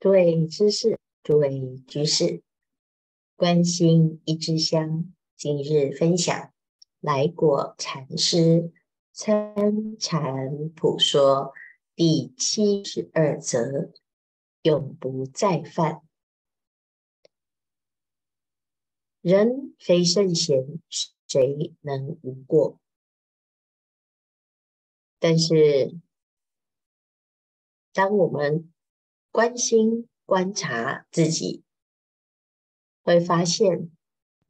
[0.00, 2.44] 诸位知识，诸位居士，
[3.34, 6.52] 观心一支香，今日分享
[7.00, 8.72] 来果禅师
[9.12, 11.52] 参禅普说
[11.96, 13.92] 第七十二则：
[14.62, 16.02] 永不再犯。
[19.20, 20.80] 人非圣贤，
[21.26, 22.78] 谁能无过？
[25.18, 25.98] 但是，
[27.92, 28.72] 当我们
[29.38, 31.62] 关心观察自己，
[33.04, 33.88] 会发现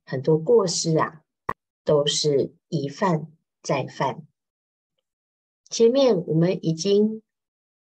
[0.06, 1.22] 很多过失啊，
[1.84, 3.30] 都是一犯
[3.60, 4.26] 再犯。
[5.68, 7.22] 前面我们已经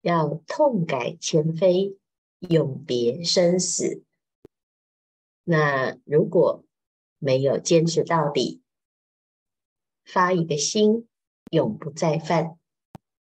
[0.01, 1.97] 要痛改前非，
[2.37, 4.03] 永别生死。
[5.43, 6.63] 那如果
[7.17, 8.61] 没有坚持到底，
[10.05, 11.07] 发一个心，
[11.49, 12.59] 永不再犯，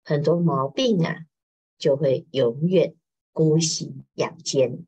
[0.04, 1.26] 很多毛病啊，
[1.76, 2.94] 就会永远。
[3.36, 4.86] 姑息养奸，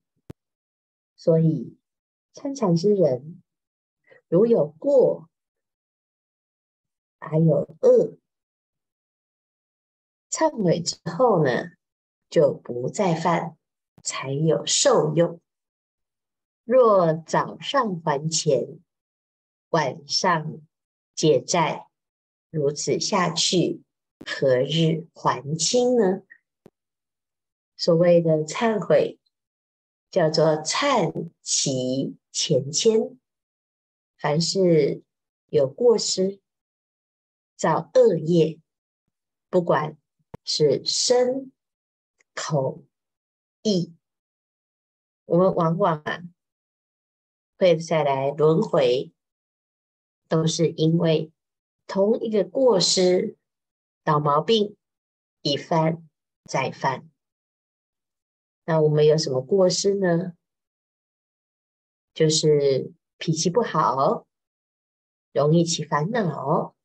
[1.16, 1.76] 所以
[2.32, 3.42] 参禅之人，
[4.26, 5.28] 如有过，
[7.20, 8.16] 还有恶，
[10.30, 11.72] 忏悔之后呢，
[12.30, 13.58] 就不再犯，
[14.02, 15.38] 才有受用。
[16.64, 18.80] 若早上还钱，
[19.68, 20.62] 晚上
[21.14, 21.86] 解债，
[22.48, 23.82] 如此下去，
[24.24, 26.22] 何日还清呢？
[27.78, 29.20] 所谓的忏悔，
[30.10, 33.16] 叫做忏其前愆。
[34.16, 35.04] 凡是
[35.46, 36.40] 有过失、
[37.54, 38.58] 造恶业，
[39.48, 39.96] 不管
[40.42, 41.52] 是身、
[42.34, 42.82] 口、
[43.62, 43.94] 意，
[45.24, 46.24] 我们往往啊
[47.56, 49.12] 会再来轮回，
[50.26, 51.30] 都是因为
[51.86, 53.36] 同一个过失，
[54.04, 54.76] 老毛病，
[55.42, 56.08] 一犯
[56.44, 57.08] 再犯。
[58.68, 60.34] 那我们有什么过失呢？
[62.12, 64.26] 就是脾气不好，
[65.32, 66.76] 容易起烦恼，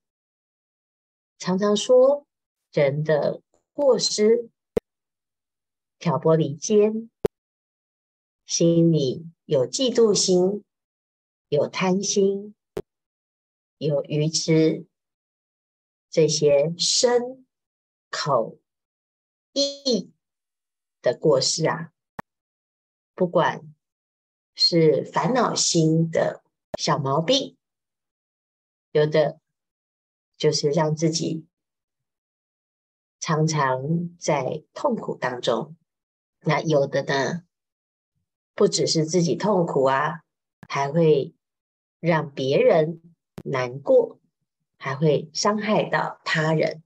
[1.37, 2.25] 常常说
[2.71, 3.41] 人的
[3.73, 4.49] 过失，
[5.99, 7.09] 挑拨离间，
[8.45, 10.63] 心里有嫉妒心，
[11.49, 12.55] 有贪心，
[13.77, 14.85] 有愚痴，
[16.09, 17.45] 这些身、
[18.09, 18.57] 口、
[19.51, 20.12] 意。
[21.03, 21.91] 的过失啊，
[23.13, 23.61] 不管
[24.55, 26.41] 是烦恼心的
[26.79, 27.57] 小毛病，
[28.91, 29.39] 有的
[30.37, 31.45] 就是让自己
[33.19, 35.75] 常常在痛苦当中；
[36.39, 37.43] 那有的呢，
[38.55, 40.23] 不只是自己痛苦啊，
[40.69, 41.35] 还会
[41.99, 43.01] 让别人
[43.43, 44.21] 难过，
[44.77, 46.81] 还会伤害到他人。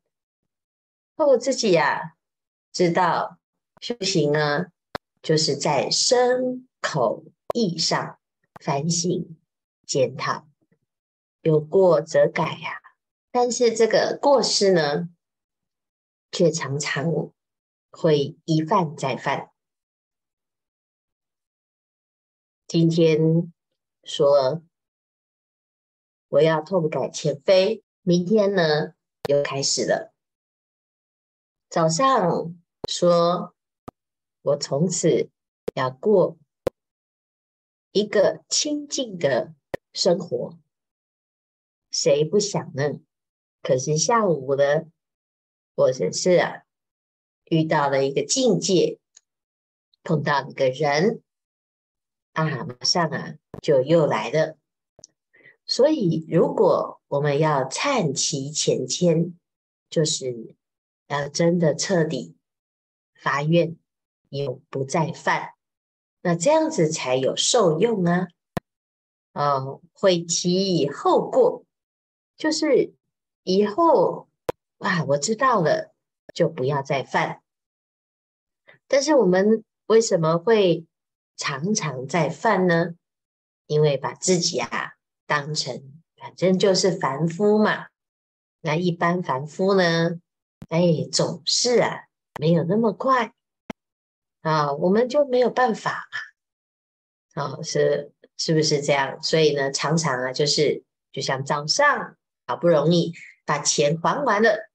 [1.15, 2.17] 那我自己呀、啊，
[2.73, 3.36] 知道。
[3.79, 4.67] 修行呢，
[5.21, 7.23] 就是在身口
[7.53, 8.19] 意上
[8.59, 9.37] 反省
[9.85, 10.47] 检讨，
[11.41, 12.81] 有过则改呀、
[13.31, 15.09] 但是这个过失呢，
[16.31, 17.31] 却常常
[17.91, 19.51] 会一犯再犯。
[22.67, 23.53] 今天
[24.03, 24.63] 说
[26.29, 28.93] 我要痛改前非，明天呢
[29.29, 30.13] 又开始了。
[31.69, 32.55] 早上
[32.89, 33.53] 说。
[34.47, 35.29] 我从此
[35.73, 36.37] 要过
[37.91, 39.53] 一个清净的
[39.91, 40.57] 生活，
[41.91, 43.01] 谁不想呢？
[43.61, 44.85] 可是下午呢，
[45.75, 46.63] 或者是啊，
[47.49, 48.99] 遇到了一个境界，
[50.01, 51.21] 碰到一个人
[52.31, 54.57] 啊，马上啊就又来了。
[55.65, 59.33] 所以，如果我们要忏其前愆，
[59.89, 60.55] 就是
[61.07, 62.37] 要真的彻底
[63.13, 63.77] 发愿。
[64.29, 65.53] 永不再犯，
[66.21, 68.27] 那这样子才有受用啊！
[69.33, 71.63] 哦，悔其后过，
[72.37, 72.93] 就是
[73.43, 74.27] 以后
[74.79, 75.93] 啊，我知道了，
[76.33, 77.41] 就不要再犯。
[78.87, 80.85] 但是我们为什么会
[81.35, 82.95] 常常在犯呢？
[83.67, 84.93] 因为把自己啊
[85.25, 87.87] 当成反正就是凡夫嘛。
[88.61, 90.19] 那一般凡夫呢，
[90.69, 92.05] 哎，总是啊
[92.39, 93.33] 没有那么快。
[94.47, 96.07] 啊，我们就没有办法
[97.35, 99.21] 嘛，啊，是是不是这样？
[99.21, 102.15] 所以呢，常常啊，就是就像早上
[102.45, 103.13] 好不容易
[103.45, 104.69] 把钱还完了，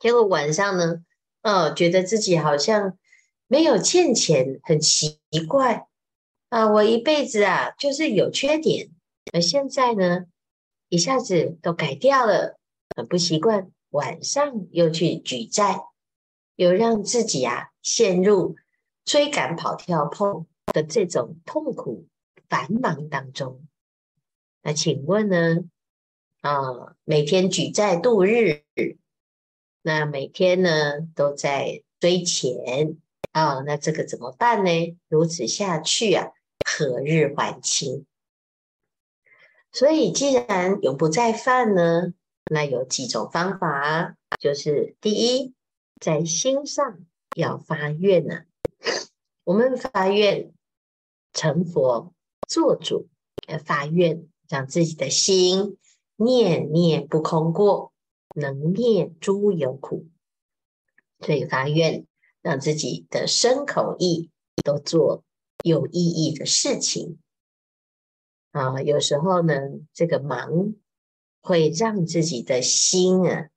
[0.00, 1.04] 结果晚上呢，
[1.42, 2.96] 哦，觉得自己好像
[3.46, 5.86] 没有欠钱，很奇怪
[6.48, 8.88] 啊，我一辈子啊就是有缺点，
[9.34, 10.24] 而现在呢，
[10.88, 12.58] 一下子都改掉了，
[12.96, 15.82] 很不习惯，晚上又去举债，
[16.56, 18.56] 又让自己啊陷入。
[19.08, 22.06] 追赶、跑、跳、碰的这种痛苦
[22.50, 23.66] 繁忙当中。
[24.62, 25.64] 那请问呢？
[26.42, 28.64] 啊，每天举债度日，
[29.80, 32.98] 那每天呢都在追钱
[33.32, 34.98] 啊，那这个怎么办呢？
[35.08, 36.28] 如此下去啊，
[36.70, 38.04] 何日还清？
[39.72, 42.12] 所以，既然永不再犯呢，
[42.50, 45.54] 那有几种方法，就是第一，
[45.98, 46.98] 在心上
[47.34, 48.44] 要发愿呢、啊。
[49.48, 50.52] 我们发愿
[51.32, 52.12] 成佛
[52.46, 53.08] 做主，
[53.48, 55.78] 要发愿让自己的心
[56.16, 57.94] 念念不空过，
[58.34, 60.06] 能灭诸有苦。
[61.20, 62.06] 所以发愿
[62.42, 64.28] 让自己的身口意
[64.62, 65.24] 都做
[65.64, 67.18] 有意义的事情。
[68.50, 69.54] 啊，有时候呢，
[69.94, 70.74] 这个忙
[71.40, 73.48] 会让自己的心啊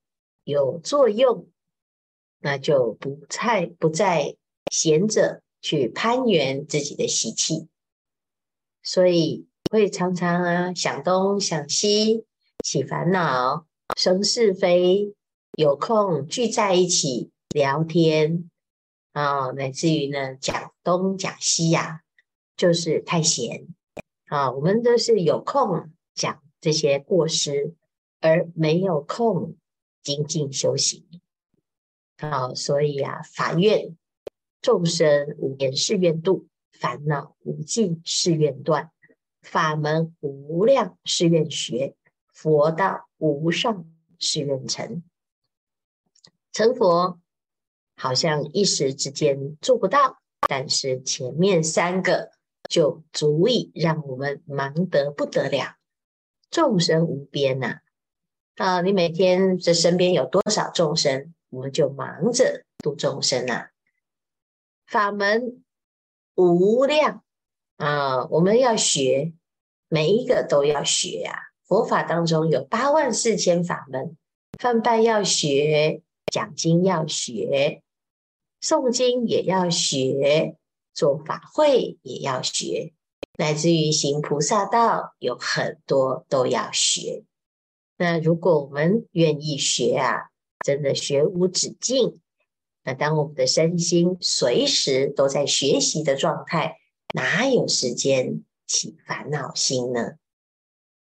[0.45, 1.49] 有作用，
[2.39, 4.37] 那就不再不再
[4.71, 7.67] 闲着去攀援自己的习气，
[8.83, 12.25] 所以会常常啊想东想西，
[12.63, 15.13] 起烦恼，生是非，
[15.57, 18.49] 有空聚在一起聊天
[19.13, 22.01] 啊，乃至于呢讲东讲西呀、
[22.57, 23.67] 就是太闲。
[24.25, 27.75] 啊，我们都是有空讲这些过失，
[28.21, 29.55] 而没有空
[30.01, 31.05] 精进修行。
[32.17, 33.97] 啊，所以啊，法院
[34.61, 38.91] 众生无边誓愿度，烦恼无尽誓愿断，
[39.41, 41.95] 法门无量誓愿学，
[42.31, 43.85] 佛道无上
[44.19, 45.03] 誓愿成。
[46.51, 47.19] 成佛
[47.95, 52.31] 好像一时之间做不到，但是前面三个。
[52.69, 55.75] 就足以让我们忙得不得了，
[56.49, 57.79] 众生无边呐！
[58.55, 63.70] 啊，你每天这身边有多少众生，我们就忙着度众生呐。
[64.91, 65.63] 法门
[66.35, 67.23] 无量
[67.77, 69.31] 啊，我们要学，
[69.87, 71.33] 每一个都要学啊。
[71.63, 74.17] 佛法当中有八万四千法门，
[74.59, 77.81] 梵呗要学，讲经要学，
[78.61, 80.57] 诵经也要学。
[80.93, 82.91] 做法会也要学，
[83.37, 87.23] 乃至于行菩萨道，有很多都要学。
[87.95, 90.31] 那如果我们愿意学啊，
[90.65, 92.20] 真的学无止境。
[92.83, 96.77] 那当我们的身心随时都在学习的状态，
[97.13, 100.13] 哪有时间起烦恼心呢？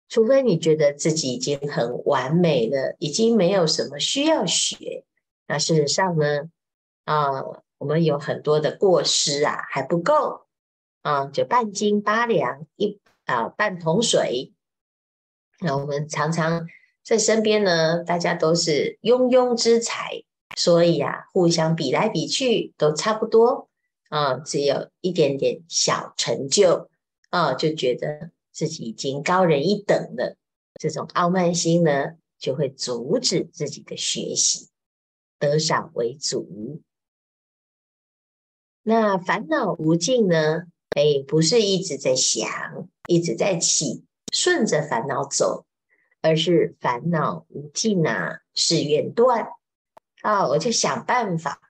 [0.09, 5.05] 除非你觉得自己已经很完美了，已经没有什么需要学。
[5.47, 6.51] 那事实上呢？
[7.05, 7.43] 啊。
[7.79, 10.43] 我们有很多的过失啊，还不够
[11.01, 14.53] 啊，就半斤八两一啊半桶水。
[15.59, 16.69] 那我们常常
[17.03, 20.23] 在身边呢，大家都是庸庸之才，
[20.57, 23.69] 所以啊，互相比来比去都差不多
[24.09, 26.91] 啊，只有一点点小成就
[27.31, 30.37] 啊，就觉得自己已经高人一等了。
[30.81, 34.69] 这种傲慢心呢，就会阻止自己的学习，
[35.39, 36.81] 得少为主。
[38.83, 40.65] 那烦恼无尽呢？
[40.91, 42.47] 哎，不是一直在想，
[43.07, 45.65] 一直在起，顺着烦恼走，
[46.21, 49.49] 而是烦恼无尽啊，誓愿断
[50.23, 50.49] 啊！
[50.49, 51.61] 我就想办法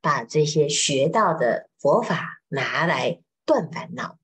[0.00, 4.18] 把这些学到的佛法拿来断烦恼。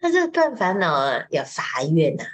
[0.00, 2.24] 那这个断烦恼啊，要发愿呐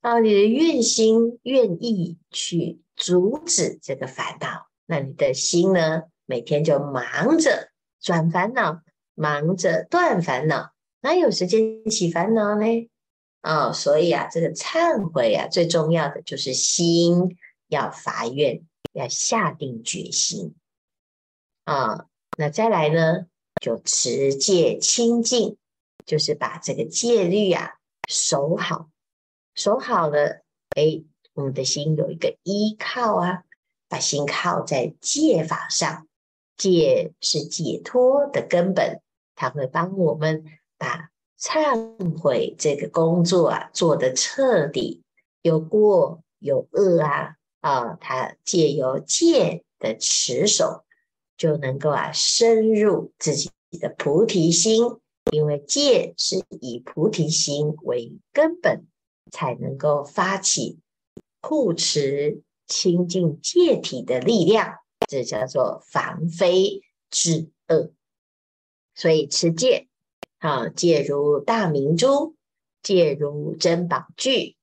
[0.00, 7.70] 啊，啊，你的愿心愿意去阻止这个烦恼，那你的心呢，每天就忙着。
[8.00, 8.82] 转烦恼，
[9.14, 12.66] 忙着断烦恼，哪有时间起烦恼呢？
[13.40, 17.36] 啊、哦，所以啊，这个忏悔啊，最重要的就是心
[17.68, 20.54] 要发愿，要下定决心
[21.64, 23.26] 啊、那再来呢，
[23.60, 25.56] 就持戒清净，
[26.04, 27.74] 就是把这个戒律啊
[28.08, 28.90] 守好，
[29.54, 33.44] 守好了，哎，我们的心有一个依靠啊，
[33.88, 36.06] 把心靠在戒法上。
[36.56, 39.00] 戒是解脱的根本，
[39.34, 40.44] 它会帮我们
[40.78, 41.10] 把
[41.40, 45.02] 忏悔这个工作啊做得彻底，
[45.40, 50.84] 有过有恶啊啊，它借由戒的持守，
[51.36, 53.50] 就能够啊深入自己
[53.80, 54.84] 的菩提心，
[55.30, 58.86] 因为戒是以菩提心为根本，
[59.30, 60.80] 才能够发起
[61.40, 64.78] 护持清净戒体的力量。
[65.08, 67.92] 这叫做防非止恶，
[68.94, 69.88] 所以持戒
[70.38, 72.34] 啊，戒如大明珠，
[72.82, 74.56] 戒如珍宝具，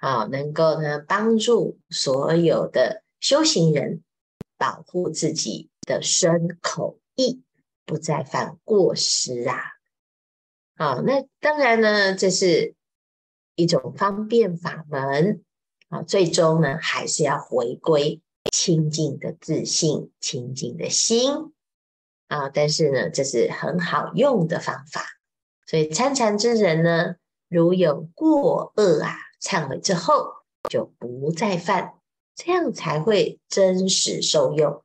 [0.00, 4.02] 啊，能够呢帮助所有的修行人
[4.56, 7.42] 保护自己的身口意，
[7.84, 9.60] 不再犯过失啊。
[10.76, 12.74] 好，那当然呢，这是
[13.54, 15.44] 一种方便法门
[15.90, 21.52] 啊，最终呢，还是要回归清净的自信、清净的心
[22.28, 22.48] 啊。
[22.48, 25.04] 但是呢，这是很好用的方法，
[25.66, 27.16] 所以参禅之人呢，
[27.48, 30.34] 如有过恶啊，忏悔之后
[30.68, 31.94] 就不再犯，
[32.34, 34.82] 这样才会真实受用。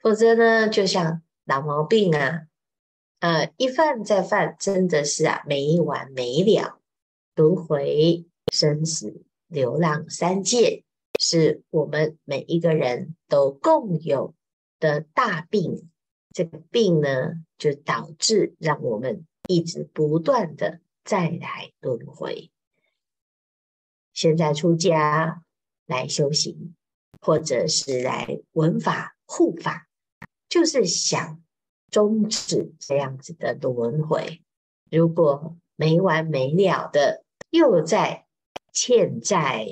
[0.00, 2.42] 否则呢，就像老毛病啊。
[3.20, 6.78] 呃，一犯再犯，真的是啊，没完没了。
[7.34, 10.84] 轮回生死流浪三界，
[11.18, 14.34] 是我们每一个人都共有
[14.78, 15.88] 的大病。
[16.32, 22.50] 这个病呢，就导致让我们一直不断的再来轮回。
[24.16, 25.44] 现在出家
[25.86, 26.74] 来修行，
[27.20, 29.86] 或者是来闻法护法，
[30.48, 31.40] 就是想。
[31.88, 34.42] 终止这样子的轮回，
[34.90, 38.26] 如果没完没了的又在
[38.72, 39.66] 欠债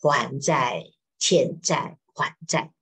[0.00, 0.86] 还债、
[1.18, 2.72] 欠债还债，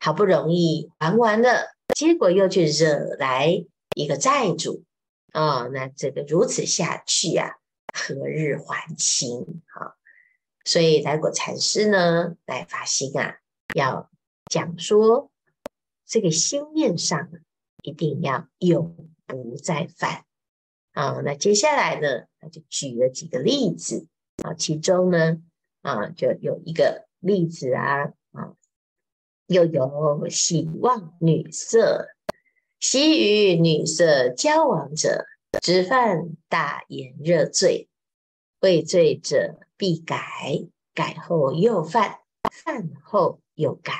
[0.00, 4.84] 好不容易还完了，结果又去惹来一个债主
[5.32, 5.70] 啊、哦！
[5.72, 7.52] 那这个如此下去啊，
[7.94, 9.95] 何日还清啊？
[10.66, 13.38] 所以来果禅师呢，来发心啊，
[13.74, 14.10] 要
[14.50, 15.30] 讲说
[16.04, 17.30] 这个心念上。
[17.82, 18.96] 一定要永
[19.26, 20.24] 不再犯
[20.90, 21.20] 啊！
[21.24, 24.08] 那接下来呢，他就举了几个例子
[24.42, 25.40] 啊，其中呢
[25.82, 28.56] 啊，就有一个例子啊啊，
[29.46, 32.08] 又有喜望女色，
[32.80, 35.24] 喜与女色交往者，
[35.62, 37.88] 只犯大炎热罪，
[38.58, 43.92] 畏罪者必改，改后又犯，犯后又改，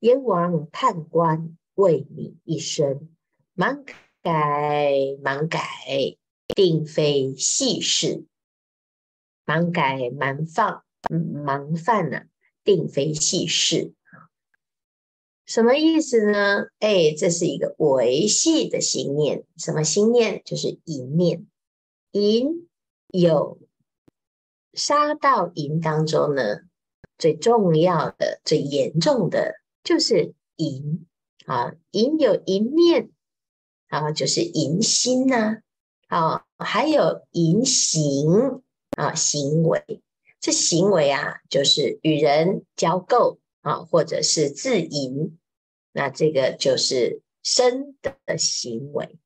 [0.00, 1.56] 阎王判官。
[1.74, 3.08] 为你一生，
[3.56, 3.82] 盲
[4.20, 4.92] 改
[5.24, 5.58] 盲改，
[6.54, 8.26] 定非细事；
[9.46, 12.24] 盲改盲放，盲犯呢、
[12.62, 13.94] 定非细事。
[15.46, 16.66] 什么意思呢？
[16.78, 19.46] 哎，这是一个维系的心念。
[19.56, 20.42] 什么心念？
[20.44, 21.46] 就是淫念。
[22.10, 22.68] 淫
[23.08, 23.58] 有
[24.74, 26.60] 杀到淫当中呢，
[27.18, 31.06] 最重要的、最严重的就是淫。
[31.44, 33.10] 啊，淫有淫念，
[33.88, 35.60] 啊，就是淫心呐，
[36.06, 38.62] 啊，还有淫行
[38.96, 39.82] 啊，行为，
[40.38, 45.36] 这行为啊，就是与人交媾啊，或者是自淫，
[45.90, 49.18] 那这个就是身的行为。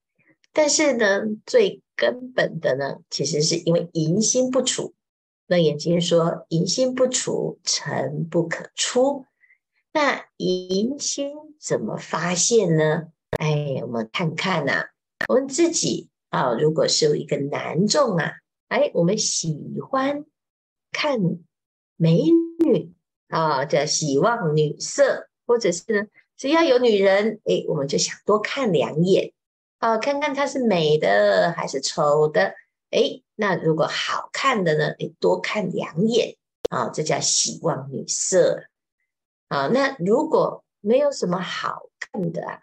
[0.55, 4.95] 但是呢，最根本的呢，其实是因为淫心不除。
[5.47, 9.27] 楞严经说，淫心不除，尘不可出。
[9.93, 13.09] 那淫心怎么发现呢？
[13.39, 14.87] 哎，我们看看呐、啊，
[15.29, 18.33] 我们自己啊，如果是有一个男众啊，
[18.69, 20.25] 哎，我们喜欢
[20.91, 21.21] 看
[21.97, 22.25] 美
[22.65, 22.93] 女
[23.29, 29.33] 啊，叫喜望女色，或者是呢，只要有女人，哎，我们就想多看两眼
[29.79, 32.55] 啊，看看她是美的还是丑的，
[32.91, 36.37] 哎，那如果好看的呢，哎，多看两眼
[36.71, 38.65] 啊，这叫喜望女色。
[39.49, 42.63] 啊，那如果没有什么好看的啊，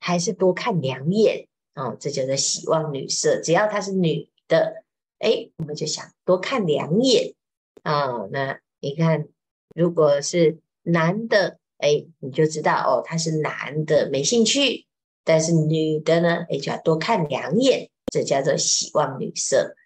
[0.00, 3.40] 还是多看两眼啊，这叫做喜望女色。
[3.40, 4.82] 只要她是女的，
[5.20, 7.34] 哎，我们就想多看两眼
[7.82, 8.26] 啊。
[8.30, 9.28] 那你看，
[9.74, 14.86] 如果是男的，哎，你就知道哦，他是男的，没兴趣。
[15.22, 19.76] 但是女的呢，哎，就要多看两眼，这叫做喜望女色。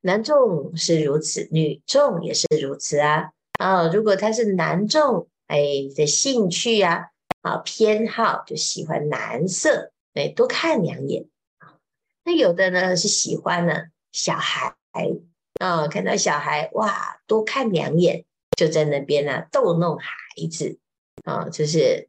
[0.00, 3.30] 男众是如此，女众也是如此啊。
[3.58, 5.28] 啊，如果他是男众。
[5.50, 5.58] 哎，
[5.96, 7.10] 的兴趣呀，
[7.42, 11.26] 啊，偏好就喜欢男色，哎，多看两眼
[11.58, 11.74] 啊。
[12.22, 14.76] 那有的呢是喜欢呢小孩，
[15.58, 18.24] 啊，看到小孩哇，多看两眼，
[18.56, 20.06] 就在那边呢逗弄孩
[20.48, 20.78] 子，
[21.24, 22.08] 啊，就是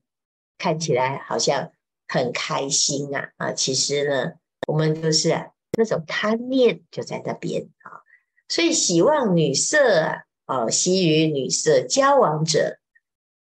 [0.59, 1.71] 看起来好像
[2.07, 4.33] 很开心啊，啊，其实呢，
[4.67, 8.01] 我们就是那种贪念就在那边啊。
[8.47, 12.77] 所以喜望女色啊，哦，喜与女色交往者。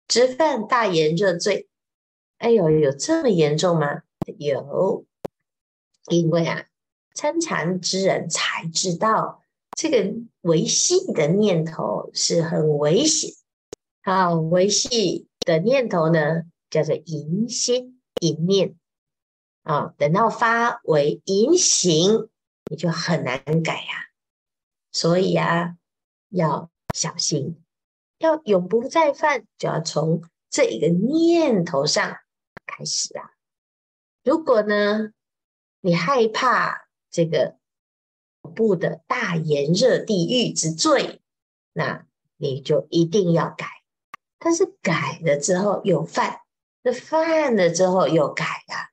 [0.06, 1.68] 只犯大言热罪，
[2.38, 4.04] 哎呦，有这么严重吗？
[4.38, 5.04] 有，
[6.08, 6.64] 因为啊，
[7.14, 9.42] 参禅之人才知道
[9.76, 13.32] 这个维系的念头是很危险。
[14.02, 18.76] 好，维系的念头呢，叫做淫心、淫念
[19.68, 19.94] 啊。
[19.96, 22.28] 等到发为淫行，
[22.70, 24.08] 你就很难改呀。
[24.90, 25.76] 所以啊，
[26.30, 27.62] 要小心。
[28.18, 32.16] 要永不再犯，就要从这一个念头上
[32.66, 33.30] 开始啊！
[34.24, 35.12] 如果呢，
[35.80, 37.58] 你害怕这个
[38.40, 41.22] 恐怖的大炎热地狱之罪，
[41.72, 42.06] 那
[42.38, 43.68] 你就一定要改。
[44.40, 46.40] 但是改了之后又犯，
[46.82, 48.90] 那犯了之后又改啊，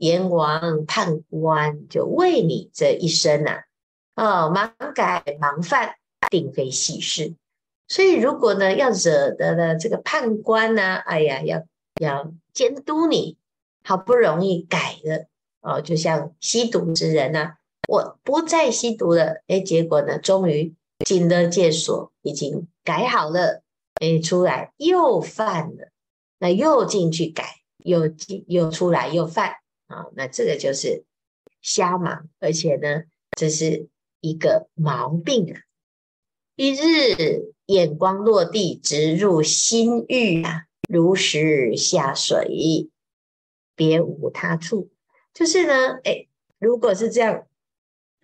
[0.00, 3.64] 阎王判官就为你这一生呐、
[4.14, 5.96] 啊，哦，盲改盲犯，
[6.30, 7.34] 并非细事。
[7.86, 11.62] 所以如果呢要惹得了这个判官呢、啊，哎呀，要
[12.00, 13.36] 要监督你，
[13.84, 15.26] 好不容易改了
[15.60, 17.54] 哦，就像吸毒之人呐、啊，
[17.86, 23.62] 我不再吸毒了，哎，结果呢，终于进了戒所，已经改好了。
[24.00, 25.90] 哎，出来又犯了，
[26.38, 29.56] 那又进去改，又进又出来又犯
[29.90, 31.04] 啊，那这个就是
[31.60, 33.02] 瞎忙，而且呢，
[33.36, 33.88] 这是
[34.20, 35.60] 一个毛病啊。
[36.54, 42.88] 一日眼光落地，直入心狱啊，如石下水，
[43.74, 44.90] 别无他处。
[45.34, 46.28] 就是呢，哎，
[46.58, 47.46] 如果是这样，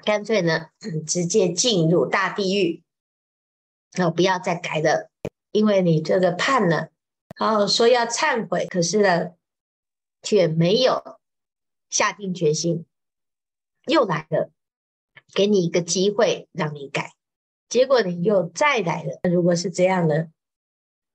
[0.05, 0.69] 干脆呢，
[1.07, 2.83] 直接进入大地狱，
[3.95, 5.11] 那不要再改了。
[5.51, 6.91] 因为你这个判了，
[7.39, 9.31] 然后说要忏悔，可是呢，
[10.23, 11.19] 却没有
[11.91, 12.85] 下定决心，
[13.87, 14.51] 又来了，
[15.35, 17.15] 给你一个机会让你改，
[17.69, 19.21] 结果你又再来了。
[19.31, 20.29] 如果是这样呢，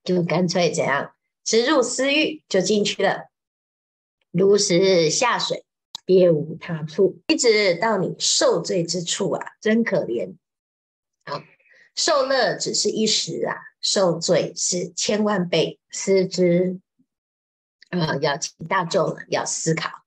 [0.04, 3.30] 就干脆怎样，直入私欲就进去了，
[4.32, 5.66] 如实下水，
[6.06, 10.36] 别无他处，一直到你受罪之处啊，真可怜
[11.26, 11.44] 好！
[11.96, 13.56] 受乐只是一时啊。
[13.84, 16.80] 受罪是千万倍，思之
[17.90, 18.16] 啊！
[18.18, 20.01] 要请大众要思考，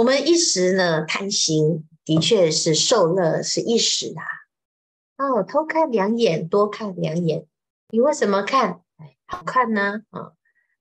[0.00, 4.24] 我们一时呢贪心，的确是受乐是一时啊。
[5.22, 7.44] 哦，偷看两眼，多看两眼，
[7.90, 8.80] 你为什么看？
[9.26, 10.00] 好看呢？
[10.08, 10.32] 啊，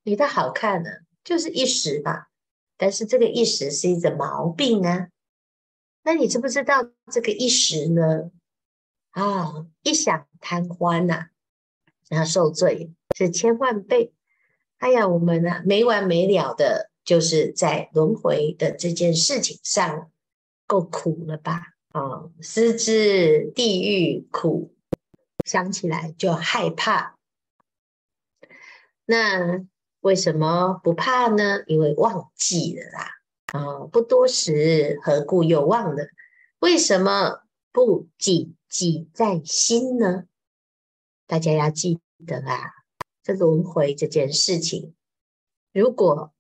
[0.04, 0.90] 你的好看呢，
[1.26, 2.30] 就是一时吧。
[2.78, 5.10] 但是这个一时是一种毛病啊。
[6.04, 8.32] 那你知不知道这个一时呢？
[9.10, 11.26] 啊，一想贪欢呐。
[12.08, 14.14] 然后受罪是千万倍，
[14.78, 20.12] 哎呀，我们呢、啊、没完没了的，就是在轮回的这件事情上
[20.68, 21.64] 够苦了吧？
[21.88, 24.76] 啊、思之地狱苦，
[25.44, 27.18] 想起来就害怕。
[29.06, 29.66] 那
[30.02, 31.64] 为什么不怕呢？
[31.66, 33.10] 因为忘记了啦。
[33.48, 36.10] 啊、不多时，何故又忘了？
[36.60, 37.42] 为什么
[37.72, 40.26] 不谨记在心呢？
[41.26, 42.70] 大家要记得啊，
[43.24, 44.94] 这轮回这件事情，
[45.74, 46.32] 如果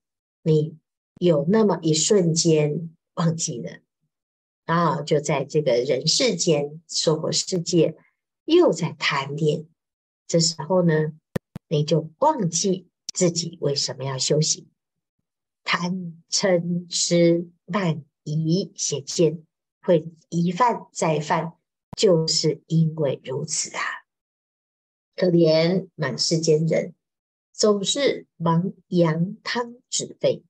[0.49, 0.79] 你
[1.19, 3.81] 有那么一瞬间忘记了，
[4.65, 7.95] 然后就在这个人世间、娑婆世界
[8.45, 9.67] 又在贪恋，
[10.27, 11.13] 这时候呢，
[11.67, 14.67] 你就忘记自己为什么要修行，
[15.63, 19.43] 贪嗔痴慢疑显现，
[19.81, 21.53] 会一犯再犯，
[21.95, 23.81] 就是因为如此啊。
[25.15, 26.95] 可怜满世间人，
[27.59, 30.45] 总是忙扬汤止沸，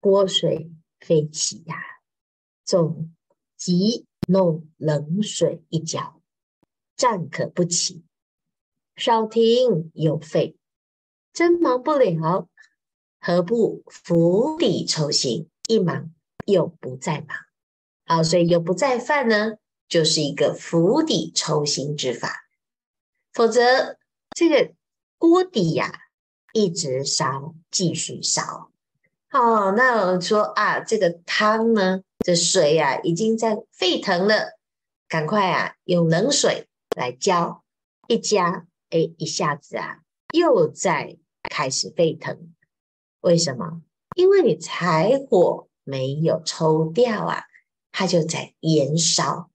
[0.00, 1.76] 锅水沸起呀，
[2.64, 3.14] 总
[3.58, 6.22] 急弄冷水一浇，
[6.96, 8.06] 站可不起，
[8.96, 10.56] 少停又沸，
[11.34, 12.48] 真忙不了，
[13.20, 15.50] 何不釜底抽薪？
[15.68, 16.14] 一忙
[16.46, 17.36] 又不再忙，
[18.06, 22.34] 好，所以又不再犯呢，就是一个釜底抽薪之法。
[23.30, 23.98] 否则，
[24.34, 24.72] 这个
[25.18, 25.92] 锅底呀、
[26.52, 28.70] 一直烧，继续烧。
[29.32, 34.58] 哦，那我们说啊，这个汤呢，这水呀、啊，已经在沸腾了，
[35.08, 37.62] 赶快啊，用冷水来浇，
[38.08, 40.00] 一加，哎，一下子啊，
[40.32, 41.16] 又在
[41.48, 42.52] 开始沸腾。
[43.20, 43.82] 为什么？
[44.16, 47.44] 因为你柴火没有抽掉啊，
[47.92, 49.48] 它就在延烧。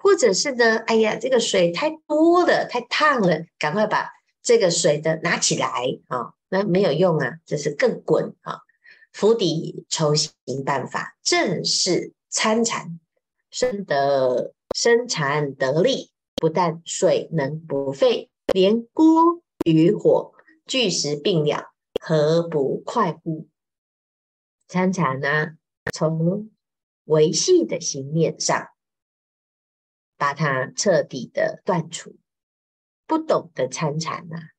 [0.00, 0.78] 或者是呢？
[0.78, 4.10] 哎呀，这个水太多了，太烫了，赶快把
[4.48, 5.68] 这个水的拿起来
[6.06, 8.60] 啊、那没有用啊，这是更滚啊！
[9.12, 10.32] 釜底抽薪
[10.64, 12.98] 办法，正是参禅
[13.50, 20.32] 生得生禅得力，不但水能不沸，连锅与火
[20.64, 23.50] 俱时并了，何不快乎？
[24.66, 25.58] 参禅呢，
[25.92, 26.50] 从
[27.04, 28.68] 维系的形面上。
[30.16, 32.16] 把它彻底的断除，
[33.08, 34.50] 不懂得参禅啊，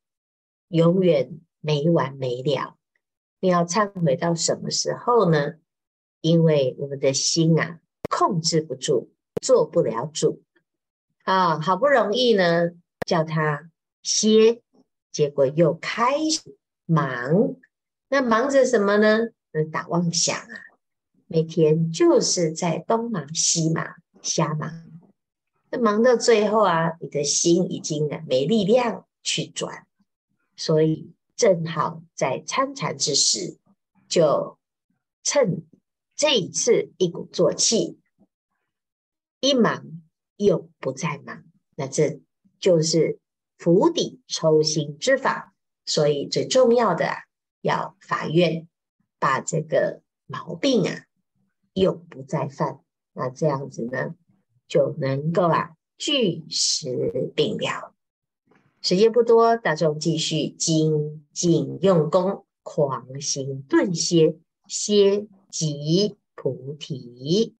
[0.67, 2.75] 永远没完没了。
[3.39, 5.53] 你要忏悔到什么时候呢？
[6.19, 10.43] 因为我们的心啊，控制不住，做不了主
[11.23, 11.59] 啊。
[11.61, 12.71] 好不容易呢，
[13.05, 13.69] 叫他
[14.01, 14.61] 歇，
[15.11, 17.55] 结果又开始忙。
[18.09, 19.29] 那忙着什么呢？
[19.51, 20.59] 那打妄想啊，
[21.27, 24.88] 每天就是在东忙西忙瞎忙，
[25.71, 29.85] 那忙到最后啊，你的心已经没力量去转，
[30.55, 33.59] 所以正好在参禅之时，
[34.07, 34.57] 就
[35.23, 35.65] 趁
[36.15, 37.99] 这一次一鼓作气，
[39.39, 40.01] 一忙
[40.37, 41.43] 又不再忙，
[41.75, 42.19] 那这
[42.59, 43.19] 就是
[43.57, 45.53] 釜底抽薪之法。
[45.85, 47.23] 所以最重要的啊，
[47.61, 48.67] 要法院，
[49.17, 51.05] 把这个毛病啊，
[51.73, 52.81] 又不再犯。
[53.13, 54.15] 那这样子呢，
[54.69, 57.93] 就能够啊，据实病了。
[58.81, 67.57] 时间不多，大众继续精进用功，狂行顿歇，歇即菩提。